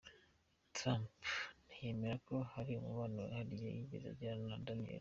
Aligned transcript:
Trump 0.75 1.11
ntiyemera 1.65 2.15
ko 2.27 2.35
hari 2.53 2.71
umubano 2.75 3.17
wihariye 3.25 3.67
yigeze 3.77 4.05
agirana 4.13 4.45
na 4.51 4.57
Daniels. 4.65 4.89